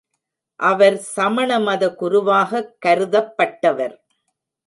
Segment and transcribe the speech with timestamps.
[0.59, 3.95] அவர் சமண மத குருவாகக் கருதப்பட்டவர்.